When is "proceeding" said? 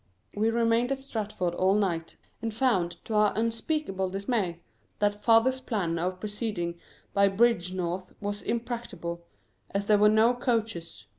6.19-6.79